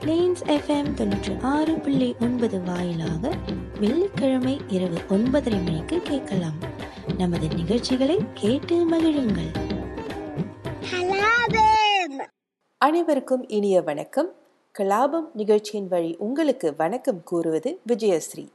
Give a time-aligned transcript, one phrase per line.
[0.00, 3.30] Planes FM தொண்ணூற்றி ஆறு புள்ளி ஒன்பது வாயிலாக
[3.80, 6.58] வெள்ளிக்கிழமை இரவு ஒன்பதரை மணிக்கு கேட்கலாம்.
[7.18, 9.50] நமது நிகழ்ச்சிகளை கேட்டு மகிழுங்கள்.
[12.78, 14.32] அனைவருக்கும் இனிய வணக்கம்.
[14.78, 18.48] கலாபம் நிகழ்ச்சியின் வழி உங்களுக்கு வணக்கம் கூறுவது விஜயஸ்ரீ.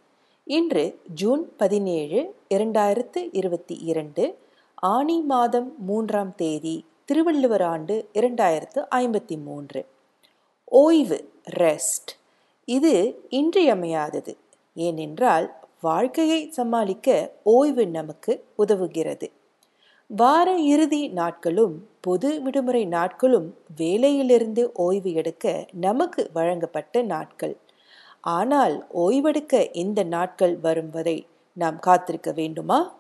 [0.44, 4.38] இன்று ஜூன் பதினேழு இரண்டாயிரத்து இருபத்தி இரண்டு
[4.76, 9.86] ஆனி மாதம் மூன்றாம் தேதி திருவள்ளுவர் ஆண்டு இரண்டாயிரத்து ஐம்பத்தி மூன்று.
[10.66, 12.12] ஓய்வு ரெஸ்ட்
[12.66, 14.38] இது இன்றியமையாதது.
[14.74, 19.32] ஏனென்றால் வாழ்க்கையை சமாளிக்க ஓய்வு நமக்கு உதவுகிறது.
[20.08, 27.58] வார இறுதி நாட்களும் பொது விடுமுறை நாட்களும் வேலையிலிருந்து ஓய்வு எடுக்க நமக்கு வழங்கப்பட்ட நாட்கள்.
[28.22, 32.96] ஆனால் ஓய்வெடுக்க இந்த நாட்கள் வரும் வரை நாம் காத்திருக்க வேண்டுமா?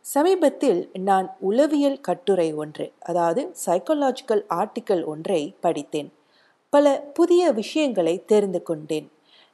[0.00, 6.12] சமீபத்தில் நான் உளவியல் கட்டுரை ஒன்று அதாவது சைக்கோலாஜிக்கல் ஆர்டிக்கல் ஒன்றை படித்தேன்.
[6.72, 9.08] பல புதிய விஷயங்களை தெரிந்து கொண்டேன்.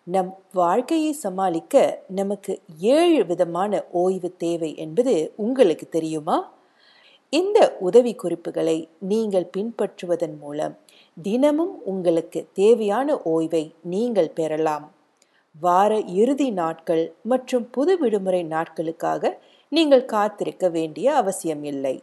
[0.06, 1.74] நம் வாழ்க்கையை சமாளிக்க
[2.08, 6.36] நமக்கு ஏழு விதமான ஓய்வு தேவை என்பது உங்களுக்கு தெரியுமா?
[7.32, 8.76] இந்த உதவி குறிப்புகளை
[9.10, 10.76] நீங்கள் பின்பற்றுவதன் மூலம்
[11.16, 14.86] தினமும் உங்களுக்கு தேவையான ஓய்வை நீங்கள் பெறலாம்.
[15.56, 19.32] வார இறுதி நாட்கள் மற்றும் புது விடுமுறை நாட்களுக்காக
[19.72, 21.96] நீங்கள் காத்திருக்க வேண்டிய அவசியம் இல்லை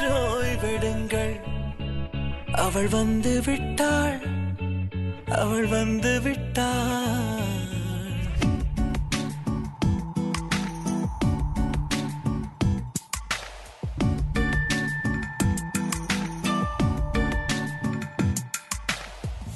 [0.00, 1.34] சற்று ஓய்வெடுங்கள்
[2.64, 4.20] அவள் வந்து விட்டாள்.
[5.40, 7.68] அவள் வந்து விட்டாள்.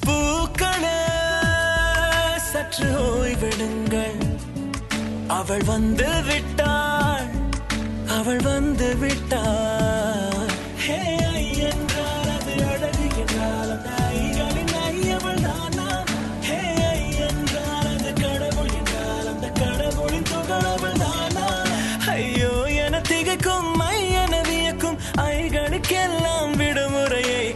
[0.04, 1.00] பூக்களே
[2.52, 4.22] சற்று ஓய்வெடுங்கள்
[5.40, 7.30] அவள் வந்து விட்டாள்.
[8.18, 10.03] அவள் வந்து விட்டாள்.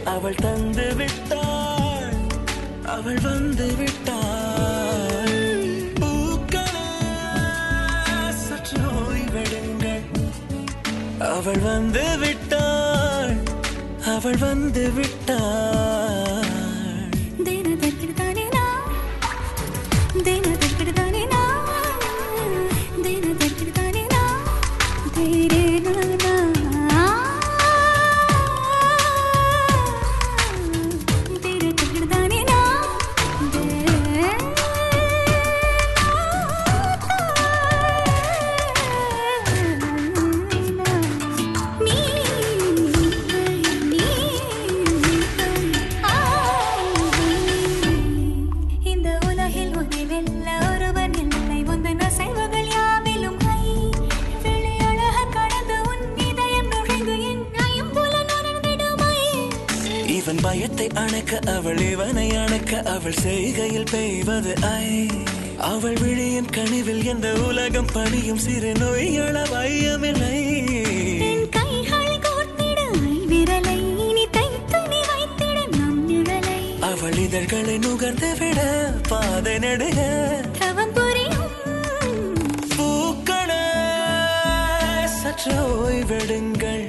[0.05, 2.13] அவள் தந்து விட்டாள்.
[2.85, 4.23] அவள் வந்து விட்டாள்.
[5.99, 6.69] பூக்களே
[8.29, 10.03] சற்று ஓய்வெடுங்கள்.
[11.19, 12.38] அவள் வந்து விட்டாள்.
[14.19, 16.43] அவள் வந்து விட்டாள்.
[20.23, 20.58] தின
[67.09, 70.37] எந்த உலகம் பணியும் சிறு நோய்கள வையமில்லை.
[76.79, 78.59] அவள் இதழ்களை நுகர்ந்து விட
[79.09, 79.99] பாதை நடுக.
[82.77, 83.67] பூக்களே
[85.05, 86.85] சற்று ஓய்வெடுங்கள்.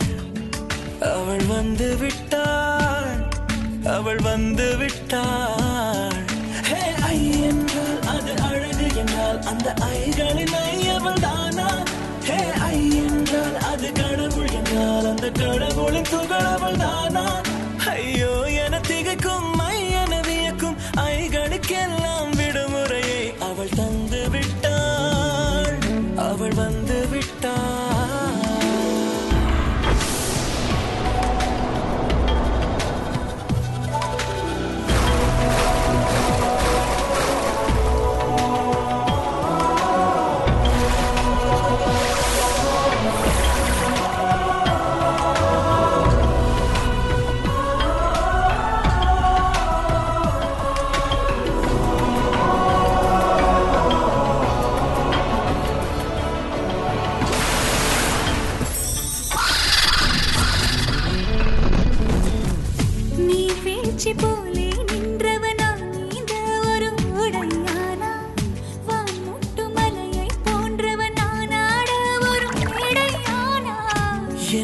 [1.01, 3.29] அவள் வந்து விட்டாள்
[3.85, 5.70] அவள் வந்து விட்டாள்.
[9.61, 11.67] அந்த ஐகளின் ஐ தானா?
[12.25, 17.25] ஹே ஐ என்றால் அது கடவுள் என்றால் அந்த கடவுளின் துகள் தானா?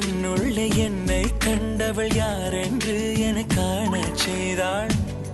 [0.06, 4.90] என்னுள்ளே என்னை கண்டவள் யாரென்று என காண செய்தாள்.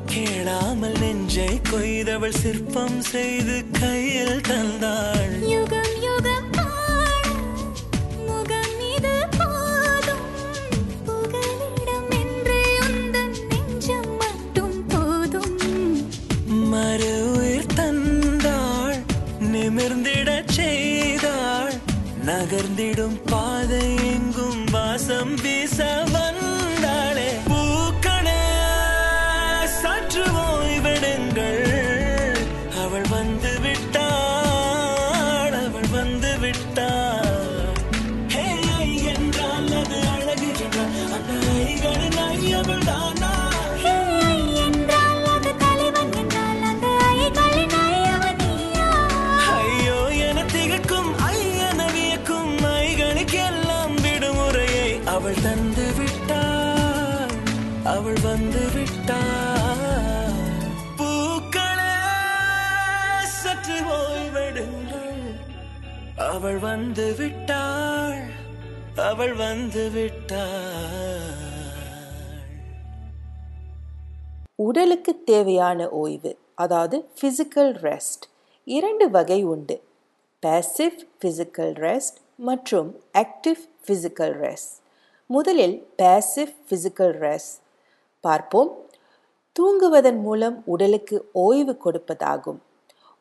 [0.06, 5.48] கேளாமல் நெஞ்சை கொய்தவள் சிற்பம் செய்து கையில் தந்தாள்.
[5.48, 5.91] யுகம்
[52.82, 57.30] ஐகளுக்கெல்லாம் விடுமுறையை அவள் தந்து விட்டாள்.
[57.84, 59.20] அவள் வந்து விட்டாள்.
[60.98, 61.96] பூக்களே
[63.24, 65.40] சற்று ஓய்வெடுங்கள்.
[66.16, 68.30] அவள் வந்து விட்டாள்.
[68.96, 71.51] அவள் வந்து விட்டாள்.
[74.72, 78.24] உடலுக்கு தேவையான ஓய்வு அதாவது ஃபிசிக்கல் ரெஸ்ட்
[78.64, 79.76] இரண்டு வகை உண்டு.
[80.42, 82.88] பேசிவ் ஃபிசிக்கல் ரெஸ்ட் மற்றும்
[83.22, 84.76] ஆக்டிவ் ஃபிசிக்கல் ரெஸ்ட்
[85.26, 87.58] முதலில் பேசிவ் ஃபிசிக்கல் ரெஸ்ட்
[88.20, 88.70] பார்ப்போம்.
[89.56, 92.60] தூங்குவதன் மூலம் உடலுக்கு ஓய்வு கொடுப்பதாகும்.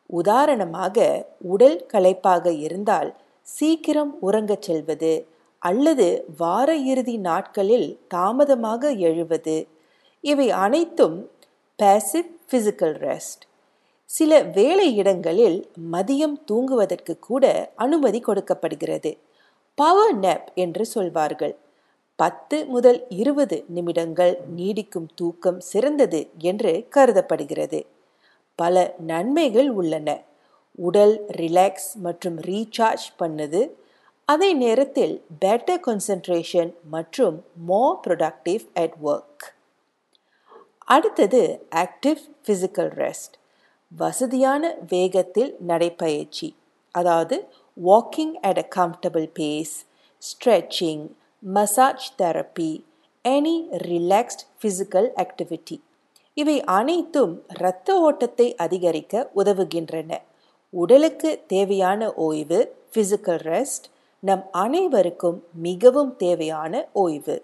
[0.06, 3.12] உதாரணமாக உடல் களைப்பாக இருந்தால்
[3.42, 5.12] சீக்கிரம் உறங்கச் செல்வது
[5.58, 6.08] அல்லது
[6.38, 9.58] வார இறுதி நாட்களில் தாமதமாக எழுவது.
[10.24, 11.14] இவை அனைத்தும்
[11.82, 13.44] பேசிவ் ஃபிசிக்கல் ரெஸ்ட்
[14.04, 19.18] சில வேலை இடங்களில் மதியம் தூங்குவதற்கு கூட அனுமதி கொடுக்கப்படுகிறது.
[19.74, 21.56] பவர் நெப் என்று சொல்வார்கள்.
[22.16, 27.86] பத்து முதல் இருபது நிமிடங்கள் நீடிக்கும் தூக்கம் சிறந்தது என்று கருதப்படுகிறது.
[28.54, 30.20] பல நன்மைகள் உள்ளன.
[30.74, 33.70] உடல் ரிலாக்ஸ் மற்றும் ரீசார்ஜ் பண்ணுது.
[34.24, 39.46] அதே நேரத்தில் பெட்டர் கான்சென்ட்ரேஷன் மற்றும் மோர் ப்ரொடக்டிவ் அட் ஒர்க்
[40.88, 41.40] அடுத்தது
[41.74, 43.36] ஆக்டிவ் ஃபிசிக்கல் ரெஸ்ட்
[43.92, 46.48] வசதியான வேகத்தில் நடைப்பயிற்சி
[46.94, 47.36] அதாவது
[47.76, 49.74] walking at a comfortable pace
[50.22, 51.04] stretching
[51.42, 52.84] massage therapy
[53.24, 53.56] any
[53.86, 55.76] relaxed physical activity
[56.34, 60.10] இவை அனைத்தும் இரத்த ஓட்டத்தை அதிகரிக்க உதவுகின்றன.
[60.74, 62.60] உடலுக்கு தேவையான ஓய்வு
[62.92, 63.86] ஃபிசிக்கல் ரெஸ்ட்
[64.20, 67.36] நம் அனைவருக்கும் மிகவும் தேவையான ஓய்வு.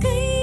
[0.00, 0.41] சிறு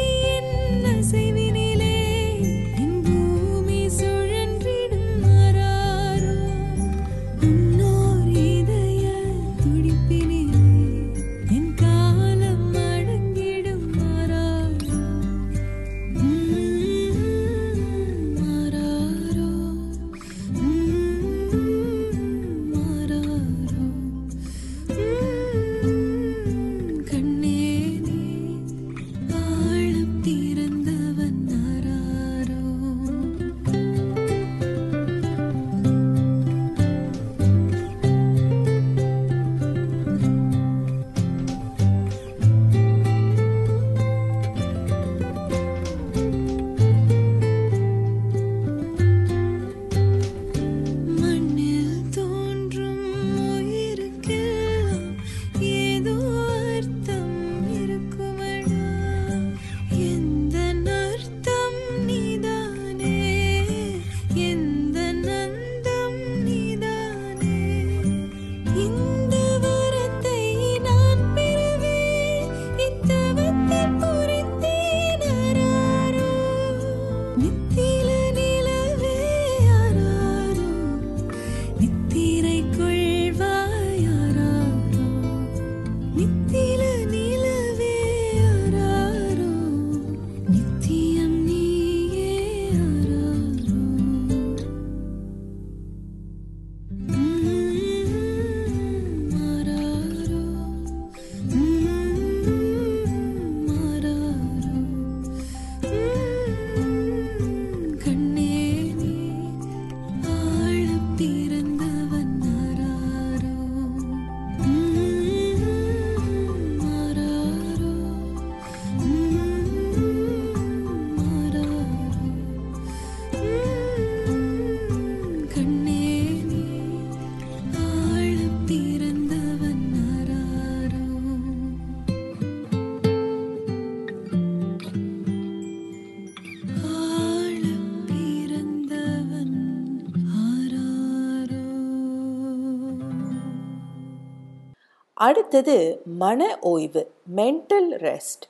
[145.20, 148.46] அடுத்தது மன ஓய்வு மென்டல் ரெஸ்ட்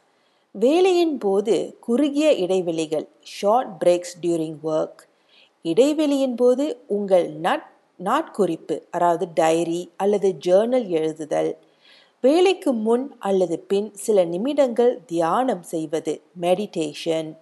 [0.52, 5.02] வேலையின் போது குறுகிய இடைவெளிகள் ஷார்ட் பிரேக்ஸ் டியூரிங் ஒர்க்
[5.66, 7.66] இடைவெளியின் போது உங்கள் நட்
[8.00, 11.56] நாட்குறிப்பு அதாவது டைரி அல்லது ஜேர்னல் எழுதுதல்.
[12.22, 17.36] வேலைக்கு முன் அல்லது பின் சில நிமிடங்கள் தியானம் செய்வது மெடிடேஷன்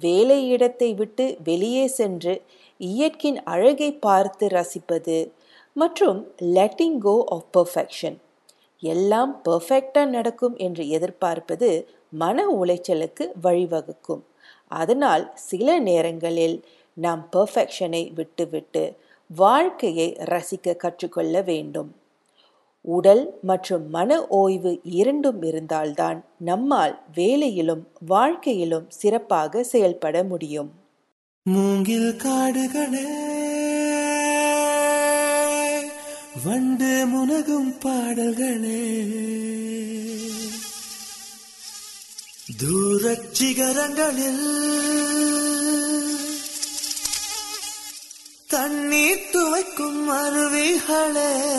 [0.00, 2.42] வேலை இடத்தை விட்டு வெளியே சென்று
[2.76, 5.32] இயற்கையின் அழகை பார்த்து ரசிப்பது
[5.72, 8.18] மற்றும் லெட்டிங் கோ ஆஃப் பர்ஃபெக்ஷன்
[8.82, 14.22] எல்லாம் பர்ஃபெக்டாக நடக்கும் என்று எதிர்பார்ப்பது மன உளைச்சலுக்கு வழிவகுக்கும்.
[14.68, 18.96] அதனால் சில நேரங்களில் நாம் பர்ஃபெக்ஷனை விட்டுவிட்டு
[19.26, 21.90] வாழ்க்கையை ரசிக்க கற்றுக்கொள்ள வேண்டும்.
[22.80, 30.70] உடல் மற்றும் மன ஓய்வு இரண்டும் இருந்தால்தான் நம்மால் வேலையிலும் வாழ்க்கையிலும் சிறப்பாக செயல்பட முடியும்.
[31.42, 33.06] மூங்கில் காடுகளே
[36.44, 38.92] வண்டு முனகும் பாடல்களே.
[42.62, 44.40] தூரச் சிகரங்களில்
[48.46, 51.50] தண்ணீர் துவைக்கும் அருவிகளே.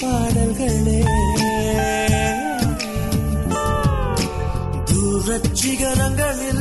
[0.00, 0.98] பாடல்களே.
[4.84, 6.57] தூரச் சிகரங்களில்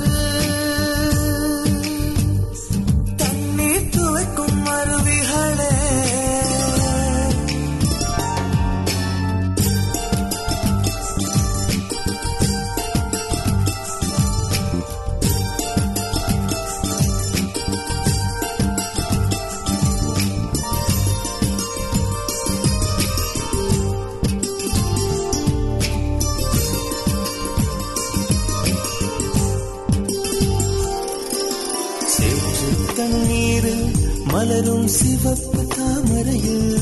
[34.37, 36.81] மலரும் சிவப்பு தாமரையில்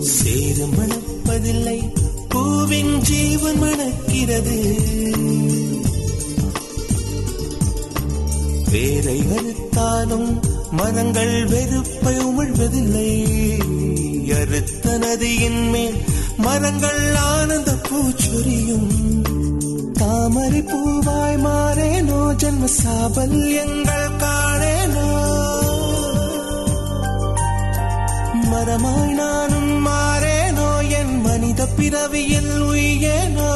[0.00, 1.92] சேறு மணப்பதில்லை.
[2.28, 4.76] பூவின் ஜீவன் மணக்கிறது.
[8.70, 10.40] வேரை அறுத்தாலும்
[10.70, 13.10] மரங்கள் வெறுப்பை உமிழ்வதில்லை.
[14.40, 15.96] அறுத்த நதியின் மேல்
[16.36, 18.90] மரங்கள் ஆனந்த பூச்சொரியும்.
[19.92, 24.03] தாமரை பூவாய் மாறேனோ ஜன்ம சாபல்யங்கள்
[28.66, 30.68] மரமாய் நானும் மாறேனோ?
[30.90, 33.50] என் மனித பிறவியில் உயேனோ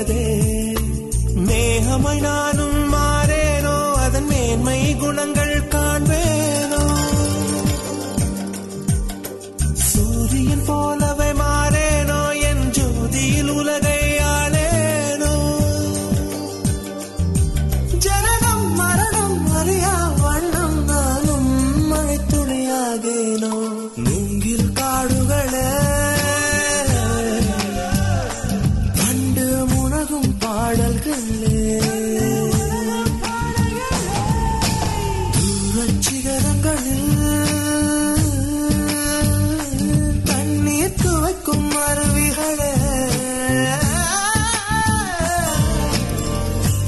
[0.00, 0.22] கொள்கிறதே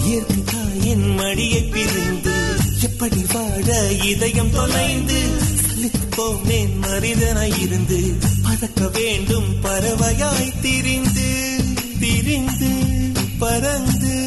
[0.05, 2.35] இயற்கை தாயின் மடியை பிரிந்து
[2.81, 5.19] எப்படி வாழ இதயம் தொலைந்து?
[5.61, 11.29] சலித்து போனேன் மனிதனாய் இருந்து பறக்க வேண்டும் பறவையாய் திரிந்து
[11.99, 12.71] திரிந்து
[13.39, 14.22] பறந்து.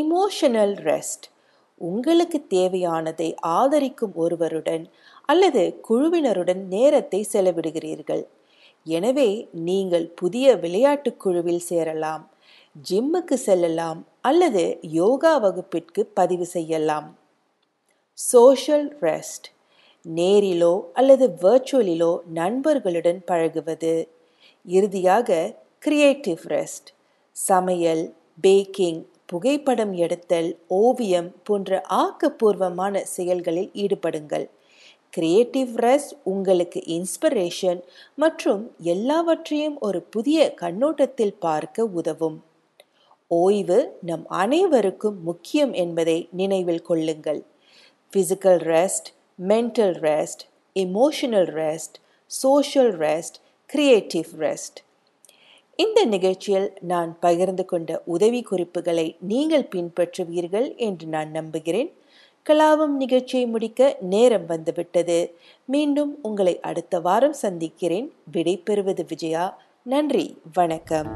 [0.00, 1.26] இமோஷனல் ரெஸ்ட்
[1.80, 4.84] உங்களுக்கு தேவையானதை ஆதரிக்கும் ஒருவருடன்
[5.24, 8.24] அல்லது குழுவினருடன் நேரத்தை செலவிடுகிறீர்கள்.
[8.86, 9.30] எனவே
[9.68, 12.24] நீங்கள் புதிய விளையாட்டுக் குழுவில் சேரலாம்
[12.90, 14.64] ஜிம்முக்கு செல்லலாம் அல்லது
[14.98, 17.08] யோகா வகுப்பிற்கு பதிவு செய்யலாம்.
[18.18, 19.48] சோஷியல் ரெஸ்ட்
[20.04, 23.94] நேரிலோ அல்லது வர்ச்சுவலிலோ நண்பர்களுடன் பழகுவது.
[24.66, 25.28] இறுதியாக
[25.78, 26.88] கிரியேட்டிவ் ரெஸ்ட்
[27.36, 28.04] சமையல்
[28.44, 34.46] பேக்கிங் புகைப்படம் எடுத்தல் ஓவியம் போன்ற ஆக்கப்பூர்வமான செயல்களில் ஈடுபடுங்கள்.
[35.12, 37.80] கிரியேட்டிவ் ரெஸ்ட் உங்களுக்கு இன்ஸ்பிரேஷன்
[38.14, 38.62] மற்றும்
[38.94, 42.38] எல்லாவற்றையும் ஒரு புதிய கண்ணோட்டத்தில் பார்க்க உதவும்.
[43.30, 47.40] ஓய்வு நம் அனைவருக்கும் முக்கியம் என்பதை நினைவில் கொள்ளுங்கள்.
[48.12, 49.08] Physical rest
[49.48, 50.44] mental rest
[50.76, 51.96] emotional rest
[52.30, 53.38] social rest
[53.70, 54.78] creative rest
[55.80, 61.92] இந்த நிகழ்ச்சியில் நான் பகிர்ந்து கொண்ட உதவி குறிப்புகளை நீங்கள் பின்பற்றுவீர்கள் என்று நான் நம்புகிறேன்.
[62.50, 65.34] கலாபம் நிகழ்ச்சியை முடிக்க நேரம் வந்துவிட்டது.
[65.64, 68.12] மீண்டும் உங்களை அடுத்த வாரம் சந்திக்கிறேன்.
[68.32, 69.62] விடை பெறுவது விஜயா.
[69.82, 70.38] நன்றி.
[70.54, 71.08] வணக்கம்.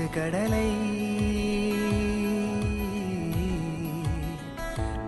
[0.00, 0.66] பிடிக்குது கடலை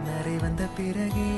[0.07, 1.31] நரை வந்த பிறகே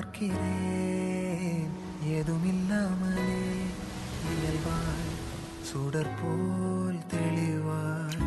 [0.00, 1.72] பார்க்கிறேன்.
[2.18, 3.32] எதுமில்லாமலே
[4.32, 5.10] இயல்பாய்
[5.68, 8.22] சுடர் போல் தெளிவாய்.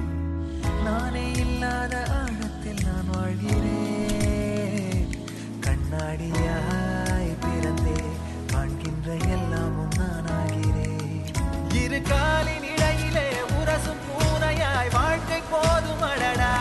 [0.85, 5.09] நானே இல்லாத ஆழத்தில் நான் வாழ்கிறேன்.
[5.65, 7.97] கண்ணாடியாய் பிறந்தே
[8.53, 11.25] காண்கின்ற எல்லாமும் நான் ஆகிறேன்.
[11.83, 13.27] இரு காலின் இடையிலே
[13.59, 16.53] உரசும் பூனையாய் வாழ்க்கை போதும் அடடா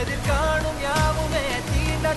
[0.00, 2.14] எதிர்காணும் யாவுமே தீண்ட